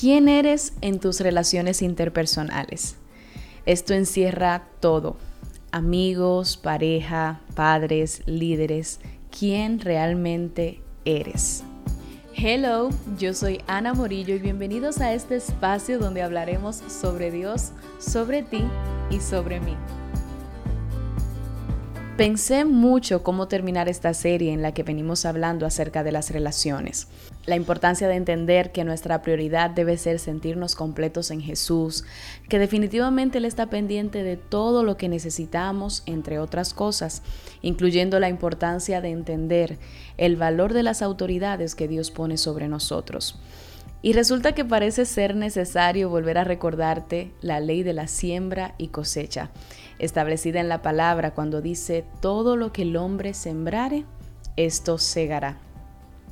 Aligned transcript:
¿Quién 0.00 0.30
eres 0.30 0.72
en 0.80 0.98
tus 0.98 1.20
relaciones 1.20 1.82
interpersonales? 1.82 2.96
Esto 3.66 3.92
encierra 3.92 4.66
todo. 4.80 5.18
Amigos, 5.72 6.56
pareja, 6.56 7.42
padres, 7.54 8.22
líderes. 8.24 9.00
¿Quién 9.38 9.78
realmente 9.78 10.80
eres? 11.04 11.64
Hello, 12.34 12.88
yo 13.18 13.34
soy 13.34 13.60
Ana 13.66 13.92
Morillo 13.92 14.34
y 14.34 14.38
bienvenidos 14.38 15.02
a 15.02 15.12
este 15.12 15.36
espacio 15.36 15.98
donde 15.98 16.22
hablaremos 16.22 16.76
sobre 16.76 17.30
Dios, 17.30 17.72
sobre 17.98 18.42
ti 18.42 18.64
y 19.10 19.20
sobre 19.20 19.60
mí. 19.60 19.76
Pensé 22.20 22.66
mucho 22.66 23.22
cómo 23.22 23.48
terminar 23.48 23.88
esta 23.88 24.12
serie 24.12 24.52
en 24.52 24.60
la 24.60 24.74
que 24.74 24.82
venimos 24.82 25.24
hablando 25.24 25.64
acerca 25.64 26.04
de 26.04 26.12
las 26.12 26.30
relaciones. 26.30 27.08
La 27.46 27.56
importancia 27.56 28.08
de 28.08 28.14
entender 28.16 28.72
que 28.72 28.84
nuestra 28.84 29.22
prioridad 29.22 29.70
debe 29.70 29.96
ser 29.96 30.18
sentirnos 30.18 30.74
completos 30.74 31.30
en 31.30 31.40
Jesús, 31.40 32.04
que 32.50 32.58
definitivamente 32.58 33.38
Él 33.38 33.46
está 33.46 33.70
pendiente 33.70 34.22
de 34.22 34.36
todo 34.36 34.84
lo 34.84 34.98
que 34.98 35.08
necesitamos, 35.08 36.02
entre 36.04 36.38
otras 36.38 36.74
cosas, 36.74 37.22
incluyendo 37.62 38.20
la 38.20 38.28
importancia 38.28 39.00
de 39.00 39.08
entender 39.08 39.78
el 40.18 40.36
valor 40.36 40.74
de 40.74 40.82
las 40.82 41.00
autoridades 41.00 41.74
que 41.74 41.88
Dios 41.88 42.10
pone 42.10 42.36
sobre 42.36 42.68
nosotros. 42.68 43.40
Y 44.02 44.14
resulta 44.14 44.52
que 44.52 44.64
parece 44.64 45.04
ser 45.04 45.36
necesario 45.36 46.08
volver 46.08 46.38
a 46.38 46.44
recordarte 46.44 47.32
la 47.42 47.60
ley 47.60 47.82
de 47.82 47.92
la 47.92 48.06
siembra 48.08 48.74
y 48.78 48.88
cosecha, 48.88 49.50
establecida 49.98 50.60
en 50.60 50.68
la 50.68 50.80
palabra 50.80 51.32
cuando 51.32 51.60
dice, 51.60 52.04
todo 52.20 52.56
lo 52.56 52.72
que 52.72 52.82
el 52.82 52.96
hombre 52.96 53.34
sembrare, 53.34 54.04
esto 54.56 54.96
segará. 54.96 55.58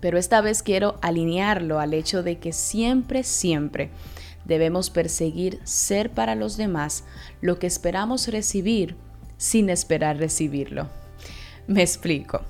Pero 0.00 0.18
esta 0.18 0.42
vez 0.42 0.62
quiero 0.62 0.96
alinearlo 1.00 1.80
al 1.80 1.94
hecho 1.94 2.22
de 2.22 2.38
que 2.38 2.52
siempre, 2.52 3.22
siempre 3.22 3.90
debemos 4.44 4.90
perseguir 4.90 5.60
ser 5.64 6.10
para 6.10 6.34
los 6.34 6.58
demás 6.58 7.04
lo 7.40 7.58
que 7.58 7.66
esperamos 7.66 8.28
recibir 8.28 8.96
sin 9.38 9.70
esperar 9.70 10.18
recibirlo. 10.18 10.90
Me 11.66 11.80
explico. 11.80 12.42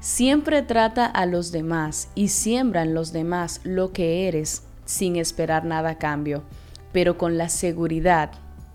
Siempre 0.00 0.62
trata 0.62 1.06
a 1.06 1.26
los 1.26 1.50
demás 1.50 2.08
y 2.14 2.28
siembra 2.28 2.82
en 2.82 2.94
los 2.94 3.12
demás 3.12 3.60
lo 3.64 3.92
que 3.92 4.28
eres 4.28 4.62
sin 4.84 5.16
esperar 5.16 5.64
nada 5.64 5.90
a 5.90 5.98
cambio, 5.98 6.44
pero 6.92 7.18
con 7.18 7.36
la 7.36 7.48
seguridad 7.48 8.30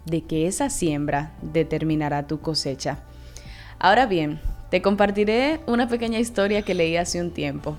de 0.06 0.22
que 0.24 0.48
esa 0.48 0.70
siembra 0.70 1.32
determinará 1.42 2.28
tu 2.28 2.42
cosecha. 2.42 3.00
Ahora 3.80 4.06
bien, 4.06 4.42
te 4.70 4.82
compartiré 4.82 5.62
una 5.66 5.88
pequeña 5.88 6.20
historia 6.20 6.62
que 6.62 6.74
leí 6.74 6.98
hace 6.98 7.22
un 7.22 7.32
tiempo. 7.32 7.78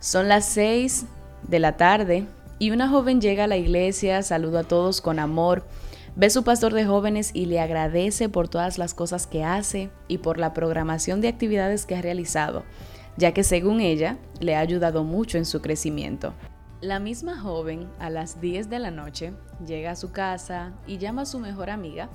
Son 0.00 0.28
las 0.28 0.46
seis 0.46 1.04
de 1.42 1.58
la 1.58 1.76
tarde 1.76 2.24
y 2.58 2.70
una 2.70 2.88
joven 2.88 3.20
llega 3.20 3.44
a 3.44 3.48
la 3.48 3.58
iglesia, 3.58 4.22
saluda 4.22 4.60
a 4.60 4.64
todos 4.64 5.02
con 5.02 5.18
amor, 5.18 5.64
Ve 6.16 6.30
su 6.30 6.42
pastor 6.42 6.74
de 6.74 6.84
jóvenes 6.84 7.30
y 7.34 7.46
le 7.46 7.60
agradece 7.60 8.28
por 8.28 8.48
todas 8.48 8.78
las 8.78 8.94
cosas 8.94 9.26
que 9.26 9.44
hace 9.44 9.90
y 10.08 10.18
por 10.18 10.38
la 10.38 10.52
programación 10.52 11.20
de 11.20 11.28
actividades 11.28 11.86
que 11.86 11.96
ha 11.96 12.02
realizado, 12.02 12.64
ya 13.16 13.32
que 13.32 13.44
según 13.44 13.80
ella 13.80 14.18
le 14.40 14.56
ha 14.56 14.60
ayudado 14.60 15.04
mucho 15.04 15.38
en 15.38 15.44
su 15.44 15.60
crecimiento. 15.60 16.34
La 16.80 17.00
misma 17.00 17.38
joven 17.40 17.88
a 17.98 18.10
las 18.10 18.40
10 18.40 18.70
de 18.70 18.78
la 18.78 18.90
noche 18.90 19.32
llega 19.66 19.92
a 19.92 19.96
su 19.96 20.12
casa 20.12 20.72
y 20.86 20.98
llama 20.98 21.22
a 21.22 21.26
su 21.26 21.38
mejor 21.40 21.70
amiga 21.70 22.08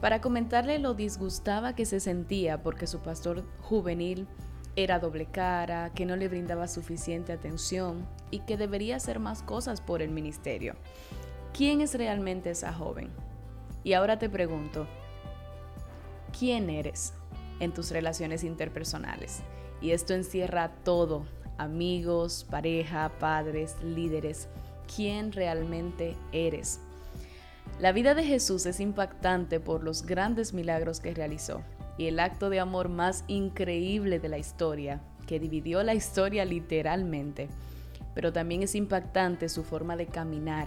para 0.00 0.20
comentarle 0.20 0.78
lo 0.78 0.94
disgustaba 0.94 1.74
que 1.74 1.84
se 1.84 1.98
sentía 1.98 2.62
porque 2.62 2.86
su 2.86 3.00
pastor 3.00 3.44
juvenil 3.62 4.28
era 4.76 5.00
doble 5.00 5.26
cara, 5.26 5.90
que 5.92 6.06
no 6.06 6.14
le 6.14 6.28
brindaba 6.28 6.68
suficiente 6.68 7.32
atención 7.32 8.06
y 8.30 8.40
que 8.40 8.56
debería 8.56 8.96
hacer 8.96 9.18
más 9.18 9.42
cosas 9.42 9.80
por 9.80 10.02
el 10.02 10.10
ministerio. 10.10 10.76
¿Quién 11.52 11.80
es 11.80 11.94
realmente 11.94 12.50
esa 12.50 12.72
joven? 12.72 13.10
Y 13.84 13.94
ahora 13.94 14.18
te 14.18 14.28
pregunto, 14.28 14.86
¿quién 16.38 16.70
eres 16.70 17.14
en 17.60 17.72
tus 17.72 17.90
relaciones 17.90 18.44
interpersonales? 18.44 19.40
Y 19.80 19.92
esto 19.92 20.14
encierra 20.14 20.72
todo, 20.84 21.26
amigos, 21.56 22.46
pareja, 22.50 23.10
padres, 23.18 23.76
líderes. 23.82 24.48
¿Quién 24.94 25.32
realmente 25.32 26.16
eres? 26.32 26.80
La 27.80 27.92
vida 27.92 28.14
de 28.14 28.24
Jesús 28.24 28.66
es 28.66 28.80
impactante 28.80 29.60
por 29.60 29.84
los 29.84 30.04
grandes 30.04 30.52
milagros 30.52 31.00
que 31.00 31.14
realizó 31.14 31.62
y 31.96 32.06
el 32.06 32.20
acto 32.20 32.50
de 32.50 32.60
amor 32.60 32.88
más 32.88 33.24
increíble 33.28 34.18
de 34.18 34.28
la 34.28 34.38
historia, 34.38 35.00
que 35.26 35.38
dividió 35.38 35.82
la 35.82 35.94
historia 35.94 36.44
literalmente. 36.44 37.48
Pero 38.14 38.32
también 38.32 38.62
es 38.62 38.74
impactante 38.74 39.48
su 39.48 39.62
forma 39.62 39.96
de 39.96 40.06
caminar 40.06 40.66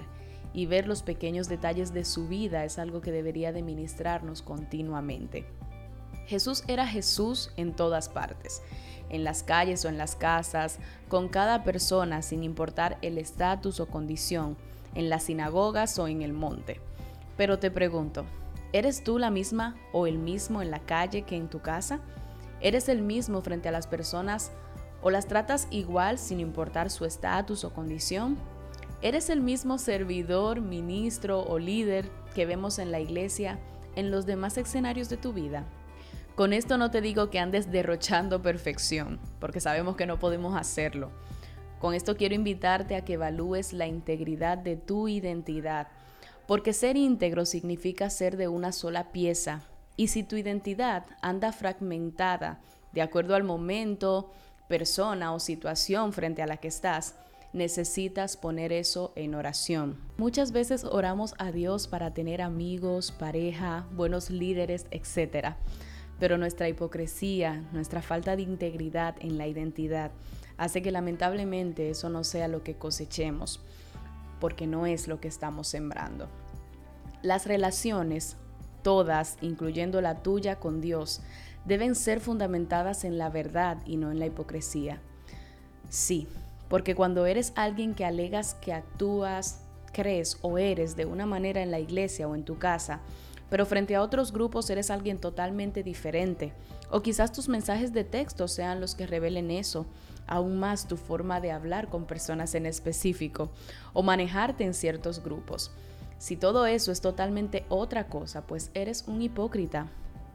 y 0.53 0.65
ver 0.65 0.87
los 0.87 1.03
pequeños 1.03 1.47
detalles 1.47 1.93
de 1.93 2.05
su 2.05 2.27
vida 2.27 2.65
es 2.65 2.79
algo 2.79 3.01
que 3.01 3.11
debería 3.11 3.51
de 3.51 3.63
ministrarnos 3.63 4.41
continuamente. 4.41 5.45
Jesús 6.27 6.63
era 6.67 6.87
Jesús 6.87 7.51
en 7.57 7.75
todas 7.75 8.09
partes, 8.09 8.61
en 9.09 9.23
las 9.23 9.43
calles 9.43 9.83
o 9.85 9.89
en 9.89 9.97
las 9.97 10.15
casas, 10.15 10.79
con 11.09 11.27
cada 11.27 11.63
persona 11.63 12.21
sin 12.21 12.43
importar 12.43 12.97
el 13.01 13.17
estatus 13.17 13.79
o 13.79 13.87
condición, 13.87 14.57
en 14.95 15.09
las 15.09 15.23
sinagogas 15.23 15.97
o 15.99 16.07
en 16.07 16.21
el 16.21 16.33
monte. 16.33 16.79
Pero 17.37 17.59
te 17.59 17.71
pregunto, 17.71 18.25
¿eres 18.73 19.03
tú 19.03 19.17
la 19.17 19.29
misma 19.29 19.75
o 19.93 20.07
el 20.07 20.17
mismo 20.17 20.61
en 20.61 20.71
la 20.71 20.79
calle 20.79 21.23
que 21.23 21.35
en 21.35 21.49
tu 21.49 21.59
casa? 21.59 21.99
¿Eres 22.61 22.89
el 22.89 23.01
mismo 23.01 23.41
frente 23.41 23.69
a 23.69 23.71
las 23.71 23.87
personas 23.87 24.51
o 25.01 25.09
las 25.09 25.27
tratas 25.27 25.67
igual 25.71 26.19
sin 26.19 26.39
importar 26.39 26.89
su 26.89 27.05
estatus 27.05 27.63
o 27.63 27.73
condición? 27.73 28.37
¿Eres 29.03 29.31
el 29.31 29.41
mismo 29.41 29.79
servidor, 29.79 30.61
ministro 30.61 31.41
o 31.41 31.57
líder 31.57 32.07
que 32.35 32.45
vemos 32.45 32.77
en 32.77 32.91
la 32.91 32.99
iglesia 32.99 33.57
en 33.95 34.11
los 34.11 34.27
demás 34.27 34.59
escenarios 34.59 35.09
de 35.09 35.17
tu 35.17 35.33
vida? 35.33 35.65
Con 36.35 36.53
esto 36.53 36.77
no 36.77 36.91
te 36.91 37.01
digo 37.01 37.31
que 37.31 37.39
andes 37.39 37.71
derrochando 37.71 38.43
perfección, 38.43 39.19
porque 39.39 39.59
sabemos 39.59 39.95
que 39.95 40.05
no 40.05 40.19
podemos 40.19 40.55
hacerlo. 40.55 41.09
Con 41.79 41.95
esto 41.95 42.15
quiero 42.15 42.35
invitarte 42.35 42.95
a 42.95 43.03
que 43.03 43.13
evalúes 43.13 43.73
la 43.73 43.87
integridad 43.87 44.59
de 44.59 44.75
tu 44.75 45.07
identidad, 45.07 45.87
porque 46.45 46.71
ser 46.71 46.95
íntegro 46.95 47.47
significa 47.47 48.07
ser 48.11 48.37
de 48.37 48.49
una 48.49 48.71
sola 48.71 49.11
pieza. 49.11 49.63
Y 49.97 50.09
si 50.09 50.21
tu 50.21 50.35
identidad 50.35 51.07
anda 51.23 51.51
fragmentada 51.51 52.61
de 52.91 53.01
acuerdo 53.01 53.33
al 53.33 53.43
momento, 53.43 54.31
persona 54.67 55.33
o 55.33 55.39
situación 55.39 56.13
frente 56.13 56.43
a 56.43 56.47
la 56.47 56.57
que 56.57 56.67
estás, 56.67 57.15
necesitas 57.53 58.37
poner 58.37 58.71
eso 58.71 59.11
en 59.15 59.35
oración. 59.35 59.97
Muchas 60.17 60.51
veces 60.51 60.83
oramos 60.83 61.33
a 61.37 61.51
Dios 61.51 61.87
para 61.87 62.13
tener 62.13 62.41
amigos, 62.41 63.11
pareja, 63.11 63.85
buenos 63.93 64.29
líderes, 64.29 64.85
etc. 64.91 65.55
Pero 66.19 66.37
nuestra 66.37 66.69
hipocresía, 66.69 67.63
nuestra 67.73 68.01
falta 68.01 68.35
de 68.35 68.43
integridad 68.43 69.15
en 69.19 69.37
la 69.37 69.47
identidad, 69.47 70.11
hace 70.57 70.81
que 70.81 70.91
lamentablemente 70.91 71.89
eso 71.89 72.09
no 72.09 72.23
sea 72.23 72.47
lo 72.47 72.63
que 72.63 72.75
cosechemos, 72.75 73.59
porque 74.39 74.67
no 74.67 74.85
es 74.85 75.07
lo 75.07 75.19
que 75.19 75.27
estamos 75.27 75.67
sembrando. 75.67 76.29
Las 77.21 77.45
relaciones, 77.45 78.37
todas, 78.81 79.37
incluyendo 79.41 80.01
la 80.01 80.23
tuya 80.23 80.57
con 80.57 80.81
Dios, 80.81 81.21
deben 81.65 81.95
ser 81.95 82.19
fundamentadas 82.19 83.03
en 83.03 83.17
la 83.17 83.29
verdad 83.29 83.77
y 83.85 83.97
no 83.97 84.11
en 84.11 84.19
la 84.19 84.25
hipocresía. 84.25 85.01
Sí, 85.89 86.27
porque 86.71 86.95
cuando 86.95 87.25
eres 87.25 87.51
alguien 87.57 87.93
que 87.93 88.05
alegas 88.05 88.53
que 88.53 88.71
actúas, 88.71 89.59
crees 89.91 90.37
o 90.41 90.57
eres 90.57 90.95
de 90.95 91.05
una 91.05 91.25
manera 91.25 91.61
en 91.61 91.69
la 91.69 91.81
iglesia 91.81 92.29
o 92.29 92.33
en 92.33 92.45
tu 92.45 92.59
casa, 92.59 93.01
pero 93.49 93.65
frente 93.65 93.93
a 93.93 94.01
otros 94.01 94.31
grupos 94.31 94.69
eres 94.69 94.89
alguien 94.89 95.17
totalmente 95.17 95.83
diferente, 95.83 96.53
o 96.89 97.01
quizás 97.01 97.33
tus 97.33 97.49
mensajes 97.49 97.91
de 97.91 98.05
texto 98.05 98.47
sean 98.47 98.79
los 98.79 98.95
que 98.95 99.05
revelen 99.05 99.51
eso, 99.51 99.85
aún 100.27 100.59
más 100.59 100.87
tu 100.87 100.95
forma 100.95 101.41
de 101.41 101.51
hablar 101.51 101.89
con 101.89 102.05
personas 102.05 102.55
en 102.55 102.65
específico, 102.65 103.51
o 103.91 104.01
manejarte 104.01 104.63
en 104.63 104.73
ciertos 104.73 105.21
grupos. 105.21 105.71
Si 106.19 106.37
todo 106.37 106.67
eso 106.67 106.93
es 106.93 107.01
totalmente 107.01 107.65
otra 107.67 108.07
cosa, 108.07 108.47
pues 108.47 108.71
eres 108.73 109.03
un 109.09 109.21
hipócrita, 109.21 109.87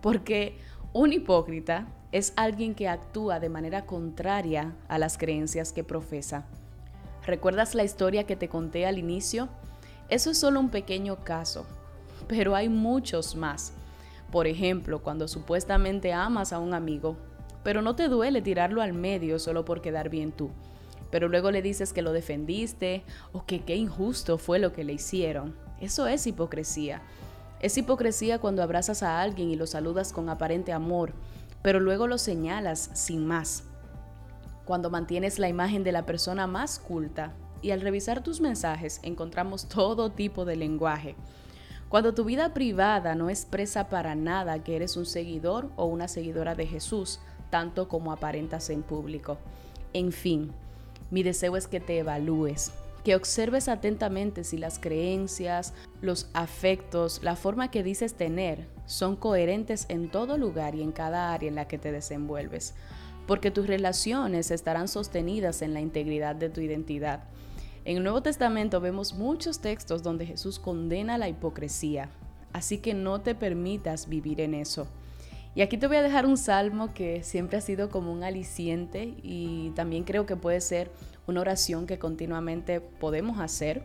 porque 0.02 0.58
un 0.96 1.12
hipócrita 1.12 1.86
es 2.10 2.32
alguien 2.36 2.74
que 2.74 2.88
actúa 2.88 3.38
de 3.38 3.50
manera 3.50 3.84
contraria 3.84 4.74
a 4.88 4.98
las 4.98 5.18
creencias 5.18 5.74
que 5.74 5.84
profesa. 5.84 6.46
¿Recuerdas 7.26 7.74
la 7.74 7.84
historia 7.84 8.24
que 8.24 8.34
te 8.34 8.48
conté 8.48 8.86
al 8.86 8.96
inicio? 8.96 9.50
Eso 10.08 10.30
es 10.30 10.38
solo 10.38 10.58
un 10.58 10.70
pequeño 10.70 11.22
caso, 11.22 11.66
pero 12.28 12.54
hay 12.54 12.70
muchos 12.70 13.36
más. 13.36 13.74
Por 14.32 14.46
ejemplo, 14.46 15.02
cuando 15.02 15.28
supuestamente 15.28 16.14
amas 16.14 16.54
a 16.54 16.60
un 16.60 16.72
amigo, 16.72 17.18
pero 17.62 17.82
no 17.82 17.94
te 17.94 18.08
duele 18.08 18.40
tirarlo 18.40 18.80
al 18.80 18.94
medio 18.94 19.38
solo 19.38 19.66
por 19.66 19.82
quedar 19.82 20.08
bien 20.08 20.32
tú, 20.32 20.48
pero 21.10 21.28
luego 21.28 21.50
le 21.50 21.60
dices 21.60 21.92
que 21.92 22.00
lo 22.00 22.14
defendiste 22.14 23.04
o 23.34 23.44
que 23.44 23.60
qué 23.60 23.76
injusto 23.76 24.38
fue 24.38 24.58
lo 24.58 24.72
que 24.72 24.82
le 24.82 24.94
hicieron. 24.94 25.54
Eso 25.78 26.06
es 26.06 26.26
hipocresía. 26.26 27.02
Es 27.60 27.78
hipocresía 27.78 28.38
cuando 28.38 28.62
abrazas 28.62 29.02
a 29.02 29.20
alguien 29.20 29.50
y 29.50 29.56
lo 29.56 29.66
saludas 29.66 30.12
con 30.12 30.28
aparente 30.28 30.72
amor, 30.72 31.12
pero 31.62 31.80
luego 31.80 32.06
lo 32.06 32.18
señalas 32.18 32.90
sin 32.92 33.26
más. 33.26 33.64
Cuando 34.64 34.90
mantienes 34.90 35.38
la 35.38 35.48
imagen 35.48 35.82
de 35.82 35.92
la 35.92 36.04
persona 36.04 36.46
más 36.46 36.78
culta 36.78 37.32
y 37.62 37.70
al 37.70 37.80
revisar 37.80 38.22
tus 38.22 38.40
mensajes 38.40 39.00
encontramos 39.02 39.68
todo 39.68 40.10
tipo 40.10 40.44
de 40.44 40.56
lenguaje. 40.56 41.16
Cuando 41.88 42.14
tu 42.14 42.24
vida 42.24 42.52
privada 42.52 43.14
no 43.14 43.30
expresa 43.30 43.88
para 43.88 44.14
nada 44.14 44.62
que 44.62 44.76
eres 44.76 44.96
un 44.96 45.06
seguidor 45.06 45.70
o 45.76 45.86
una 45.86 46.08
seguidora 46.08 46.54
de 46.54 46.66
Jesús, 46.66 47.20
tanto 47.48 47.88
como 47.88 48.12
aparentas 48.12 48.70
en 48.70 48.82
público. 48.82 49.38
En 49.92 50.10
fin, 50.10 50.52
mi 51.10 51.22
deseo 51.22 51.56
es 51.56 51.68
que 51.68 51.78
te 51.78 51.98
evalúes, 52.00 52.72
que 53.06 53.14
observes 53.14 53.68
atentamente 53.68 54.42
si 54.42 54.58
las 54.58 54.80
creencias, 54.80 55.74
los 56.00 56.28
afectos, 56.32 57.20
la 57.22 57.36
forma 57.36 57.70
que 57.70 57.84
dices 57.84 58.14
tener 58.14 58.66
son 58.84 59.14
coherentes 59.14 59.86
en 59.88 60.10
todo 60.10 60.36
lugar 60.36 60.74
y 60.74 60.82
en 60.82 60.90
cada 60.90 61.32
área 61.32 61.48
en 61.48 61.54
la 61.54 61.68
que 61.68 61.78
te 61.78 61.92
desenvuelves, 61.92 62.74
porque 63.28 63.52
tus 63.52 63.68
relaciones 63.68 64.50
estarán 64.50 64.88
sostenidas 64.88 65.62
en 65.62 65.72
la 65.72 65.80
integridad 65.80 66.34
de 66.34 66.48
tu 66.48 66.60
identidad. 66.60 67.22
En 67.84 67.98
el 67.98 68.02
Nuevo 68.02 68.22
Testamento 68.22 68.80
vemos 68.80 69.14
muchos 69.14 69.60
textos 69.60 70.02
donde 70.02 70.26
Jesús 70.26 70.58
condena 70.58 71.16
la 71.16 71.28
hipocresía, 71.28 72.08
así 72.52 72.78
que 72.78 72.92
no 72.92 73.20
te 73.20 73.36
permitas 73.36 74.08
vivir 74.08 74.40
en 74.40 74.52
eso. 74.52 74.88
Y 75.54 75.62
aquí 75.62 75.78
te 75.78 75.86
voy 75.86 75.98
a 75.98 76.02
dejar 76.02 76.26
un 76.26 76.36
salmo 76.36 76.92
que 76.92 77.22
siempre 77.22 77.56
ha 77.56 77.60
sido 77.60 77.88
como 77.88 78.12
un 78.12 78.24
aliciente 78.24 79.14
y 79.22 79.70
también 79.76 80.02
creo 80.02 80.26
que 80.26 80.34
puede 80.34 80.60
ser 80.60 80.90
una 81.26 81.40
oración 81.40 81.86
que 81.86 81.98
continuamente 81.98 82.80
podemos 82.80 83.40
hacer. 83.40 83.82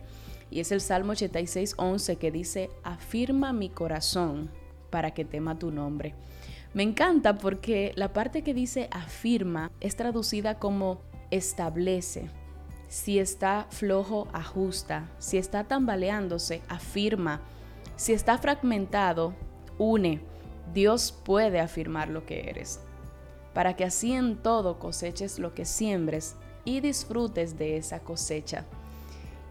Y 0.50 0.60
es 0.60 0.72
el 0.72 0.80
Salmo 0.80 1.12
86, 1.12 1.74
11 1.78 2.16
que 2.16 2.30
dice, 2.30 2.70
afirma 2.82 3.52
mi 3.52 3.70
corazón 3.70 4.50
para 4.90 5.12
que 5.12 5.24
tema 5.24 5.58
tu 5.58 5.70
nombre. 5.70 6.14
Me 6.74 6.82
encanta 6.82 7.38
porque 7.38 7.92
la 7.96 8.12
parte 8.12 8.42
que 8.42 8.54
dice 8.54 8.88
afirma 8.90 9.70
es 9.80 9.96
traducida 9.96 10.58
como 10.58 11.00
establece. 11.30 12.30
Si 12.88 13.18
está 13.18 13.66
flojo, 13.70 14.28
ajusta. 14.32 15.08
Si 15.18 15.38
está 15.38 15.64
tambaleándose, 15.64 16.62
afirma. 16.68 17.40
Si 17.96 18.12
está 18.12 18.38
fragmentado, 18.38 19.34
une. 19.78 20.20
Dios 20.72 21.12
puede 21.24 21.60
afirmar 21.60 22.08
lo 22.08 22.24
que 22.24 22.48
eres, 22.48 22.80
para 23.52 23.76
que 23.76 23.84
así 23.84 24.12
en 24.12 24.36
todo 24.36 24.78
coseches 24.78 25.38
lo 25.38 25.54
que 25.54 25.64
siembres 25.64 26.36
y 26.64 26.80
disfrutes 26.80 27.58
de 27.58 27.76
esa 27.76 28.00
cosecha. 28.00 28.64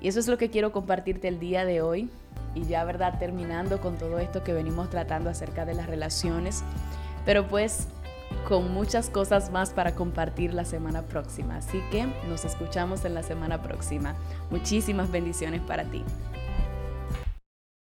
Y 0.02 0.08
eso 0.08 0.20
es 0.20 0.28
lo 0.28 0.38
que 0.38 0.50
quiero 0.50 0.72
compartirte 0.72 1.28
el 1.28 1.40
día 1.40 1.66
de 1.66 1.82
hoy. 1.82 2.10
Y 2.56 2.66
ya, 2.66 2.84
¿verdad? 2.84 3.20
Terminando 3.20 3.80
con 3.80 3.98
todo 3.98 4.20
esto 4.20 4.44
que 4.44 4.54
venimos 4.54 4.90
tratando 4.90 5.30
acerca 5.30 5.66
de 5.66 5.74
las 5.74 5.88
relaciones. 5.88 6.64
Pero 7.26 7.48
pues 7.48 7.88
con 8.48 8.74
muchas 8.74 9.10
cosas 9.10 9.52
más 9.52 9.72
para 9.72 9.94
compartir 9.94 10.54
la 10.54 10.66
semana 10.66 11.04
próxima. 11.04 11.58
Así 11.58 11.82
que 11.92 12.08
nos 12.28 12.46
escuchamos 12.46 13.06
en 13.06 13.14
la 13.14 13.24
semana 13.24 13.62
próxima. 13.62 14.16
Muchísimas 14.50 15.12
bendiciones 15.12 15.62
para 15.62 15.84
ti. 15.84 16.04